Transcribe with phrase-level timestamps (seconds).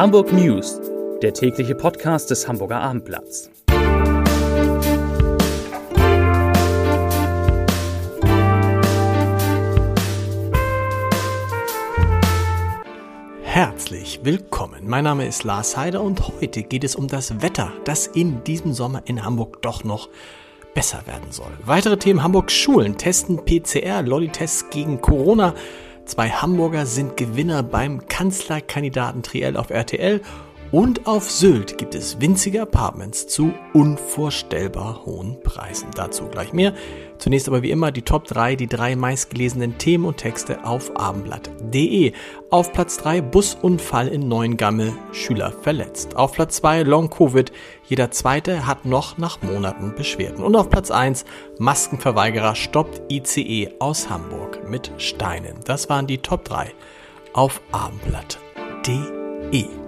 [0.00, 0.80] Hamburg News,
[1.20, 3.50] der tägliche Podcast des Hamburger Abendblatts.
[13.42, 14.88] Herzlich willkommen.
[14.88, 18.72] Mein Name ist Lars Heider und heute geht es um das Wetter, das in diesem
[18.72, 20.08] Sommer in Hamburg doch noch
[20.72, 21.52] besser werden soll.
[21.66, 25.54] Weitere Themen Hamburgs Schulen testen PCR Lolli-Tests gegen Corona.
[26.10, 30.20] Zwei Hamburger sind Gewinner beim Kanzlerkandidaten Triell auf RTL
[30.72, 35.88] und auf Sylt gibt es winzige Apartments zu unvorstellbar hohen Preisen.
[35.94, 36.74] Dazu gleich mehr.
[37.18, 42.12] Zunächst aber wie immer die Top 3, die drei meistgelesenen Themen und Texte auf abendblatt.de.
[42.50, 46.16] Auf Platz 3 Busunfall in Neuengamme, Schüler verletzt.
[46.16, 47.52] Auf Platz 2 Long Covid,
[47.86, 50.44] jeder zweite hat noch nach Monaten Beschwerden.
[50.44, 51.24] Und auf Platz 1
[51.58, 55.56] Maskenverweigerer stoppt ICE aus Hamburg mit Steinen.
[55.64, 56.72] Das waren die Top 3
[57.32, 59.79] auf abendblatt.de.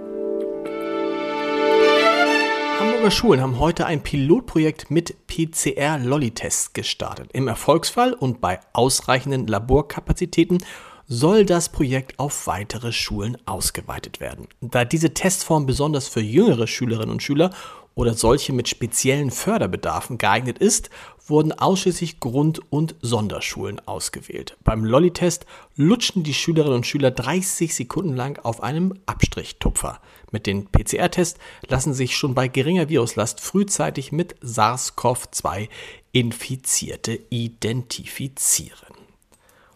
[3.03, 7.31] Hamburger Schulen haben heute ein Pilotprojekt mit PCR-Lolli-Tests gestartet.
[7.33, 10.63] Im Erfolgsfall und bei ausreichenden Laborkapazitäten
[11.05, 14.47] soll das Projekt auf weitere Schulen ausgeweitet werden.
[14.61, 17.49] Da diese Testform besonders für jüngere Schülerinnen und Schüler
[17.95, 20.89] oder solche mit speziellen Förderbedarfen geeignet ist,
[21.25, 24.57] wurden ausschließlich Grund- und Sonderschulen ausgewählt.
[24.63, 30.01] Beim Lolli-Test lutschen die Schülerinnen und Schüler 30 Sekunden lang auf einem Abstrichtupfer.
[30.31, 35.69] Mit den PCR-Tests lassen sich schon bei geringer Viruslast frühzeitig mit SARS-CoV-2
[36.11, 38.93] Infizierte identifizieren.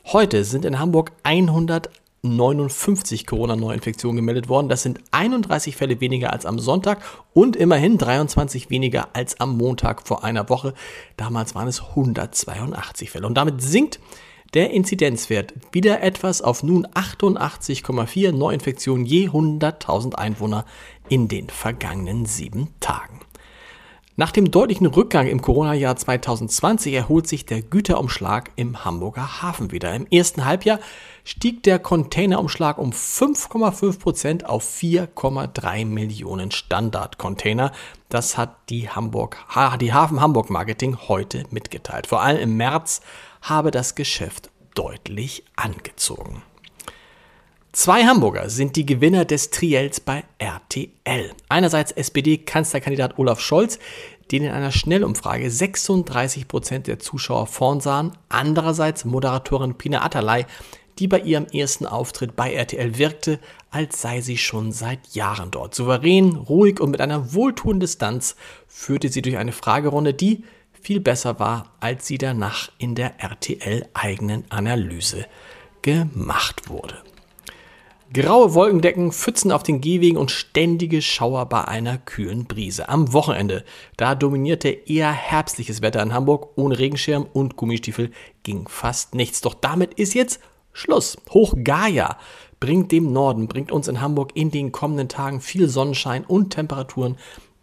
[0.06, 1.90] Heute sind in Hamburg 100
[2.36, 4.70] 59 Corona-Neuinfektionen gemeldet worden.
[4.70, 7.02] Das sind 31 Fälle weniger als am Sonntag
[7.34, 10.74] und immerhin 23 weniger als am Montag vor einer Woche.
[11.16, 13.28] Damals waren es 182 Fälle.
[13.28, 14.00] Und damit sinkt
[14.54, 20.66] der Inzidenzwert wieder etwas auf nun 88,4 Neuinfektionen je 100.000 Einwohner
[21.10, 23.20] in den vergangenen sieben Tagen.
[24.20, 29.94] Nach dem deutlichen Rückgang im Corona-Jahr 2020 erholt sich der Güterumschlag im Hamburger Hafen wieder.
[29.94, 30.80] Im ersten Halbjahr
[31.24, 37.72] stieg der Containerumschlag um 5,5 Prozent auf 4,3 Millionen Standardcontainer.
[38.10, 39.38] Das hat die, Hamburg,
[39.80, 42.08] die Hafen Hamburg Marketing heute mitgeteilt.
[42.08, 43.02] Vor allem im März
[43.44, 46.42] habe das Geschäft deutlich angezogen.
[47.80, 51.32] Zwei Hamburger sind die Gewinner des Triels bei RTL.
[51.48, 53.78] Einerseits SPD-Kanzlerkandidat Olaf Scholz,
[54.32, 58.14] den in einer Schnellumfrage 36 Prozent der Zuschauer vorn sahen.
[58.30, 60.48] Andererseits Moderatorin Pina Atalay,
[60.98, 63.40] die bei ihrem ersten Auftritt bei RTL wirkte,
[63.70, 65.76] als sei sie schon seit Jahren dort.
[65.76, 68.36] Souverän, ruhig und mit einer wohltuenden Distanz
[68.66, 70.44] führte sie durch eine Fragerunde, die
[70.82, 75.28] viel besser war, als sie danach in der RTL-eigenen Analyse
[75.84, 77.04] gemacht wurde.
[78.14, 82.88] Graue Wolkendecken, Pfützen auf den Gehwegen und ständige Schauer bei einer kühlen Brise.
[82.88, 83.66] Am Wochenende,
[83.98, 86.54] da dominierte eher herbstliches Wetter in Hamburg.
[86.56, 88.12] Ohne Regenschirm und Gummistiefel
[88.44, 89.42] ging fast nichts.
[89.42, 90.40] Doch damit ist jetzt
[90.72, 91.18] Schluss.
[91.32, 92.18] Hoch Gaia
[92.62, 97.18] bringt dem Norden, bringt uns in Hamburg in den kommenden Tagen viel Sonnenschein und Temperaturen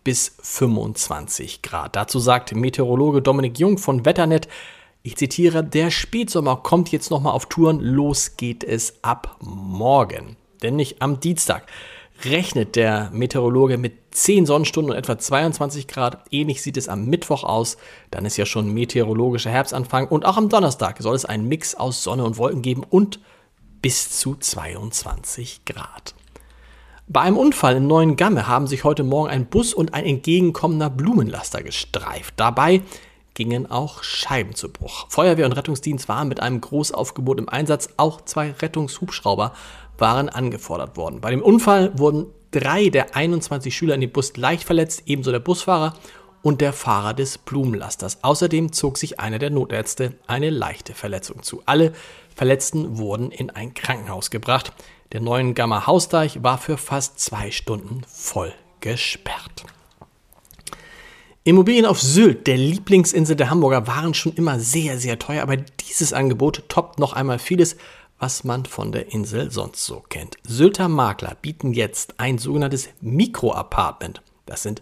[0.04, 1.96] bis 25 Grad.
[1.96, 4.48] Dazu sagt Meteorologe Dominik Jung von Wetternet,
[5.06, 10.36] ich zitiere, der Spätsommer kommt jetzt nochmal auf Touren, los geht es ab morgen.
[10.62, 11.66] Denn nicht am Dienstag
[12.24, 16.24] rechnet der Meteorologe mit 10 Sonnenstunden und etwa 22 Grad.
[16.30, 17.76] Ähnlich sieht es am Mittwoch aus.
[18.10, 20.08] Dann ist ja schon meteorologischer Herbstanfang.
[20.08, 23.20] Und auch am Donnerstag soll es einen Mix aus Sonne und Wolken geben und
[23.82, 26.14] bis zu 22 Grad.
[27.08, 30.88] Bei einem Unfall in Neuen Gamme haben sich heute Morgen ein Bus und ein entgegenkommender
[30.88, 32.32] Blumenlaster gestreift.
[32.38, 32.80] Dabei
[33.34, 35.06] gingen auch Scheiben zu Bruch.
[35.10, 37.88] Feuerwehr und Rettungsdienst waren mit einem Großaufgebot im Einsatz.
[37.96, 39.52] Auch zwei Rettungshubschrauber
[39.98, 41.20] waren angefordert worden.
[41.20, 45.40] Bei dem Unfall wurden drei der 21 Schüler in dem Bus leicht verletzt, ebenso der
[45.40, 45.94] Busfahrer
[46.42, 48.22] und der Fahrer des Blumenlasters.
[48.22, 51.62] Außerdem zog sich einer der Notärzte eine leichte Verletzung zu.
[51.66, 51.92] Alle
[52.34, 54.72] Verletzten wurden in ein Krankenhaus gebracht.
[55.12, 59.64] Der neuen Gamma Hausdeich war für fast zwei Stunden voll gesperrt.
[61.46, 66.14] Immobilien auf Sylt, der Lieblingsinsel der Hamburger, waren schon immer sehr, sehr teuer, aber dieses
[66.14, 67.76] Angebot toppt noch einmal vieles,
[68.18, 70.38] was man von der Insel sonst so kennt.
[70.44, 74.22] Sylter Makler bieten jetzt ein sogenanntes Mikroapartment.
[74.46, 74.80] Das sind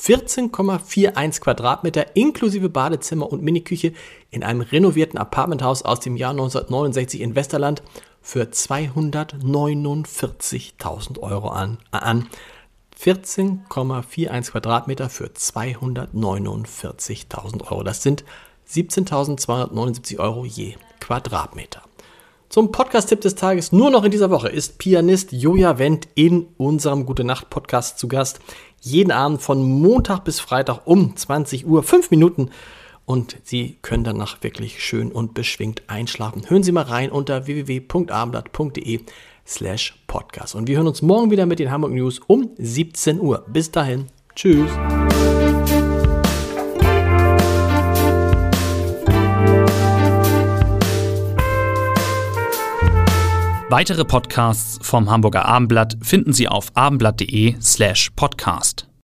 [0.00, 3.92] 14,41 Quadratmeter inklusive Badezimmer und Miniküche
[4.32, 7.84] in einem renovierten Apartmenthaus aus dem Jahr 1969 in Westerland
[8.20, 11.78] für 249.000 Euro an.
[11.92, 12.26] an.
[13.02, 17.82] 14,41 Quadratmeter für 249.000 Euro.
[17.82, 18.24] Das sind
[18.68, 21.80] 17.279 Euro je Quadratmeter.
[22.50, 27.06] Zum Podcast-Tipp des Tages nur noch in dieser Woche ist Pianist Joja Wendt in unserem
[27.06, 28.40] Gute Nacht Podcast zu Gast.
[28.82, 32.50] Jeden Abend von Montag bis Freitag um 20 Uhr, fünf Minuten.
[33.10, 36.48] Und Sie können danach wirklich schön und beschwingt einschlafen.
[36.48, 39.00] Hören Sie mal rein unter www.abendblatt.de
[39.44, 40.54] slash podcast.
[40.54, 43.44] Und wir hören uns morgen wieder mit den Hamburg News um 17 Uhr.
[43.48, 44.06] Bis dahin.
[44.36, 44.70] Tschüss.
[53.70, 58.89] Weitere Podcasts vom Hamburger Abendblatt finden Sie auf abendblatt.de slash podcast.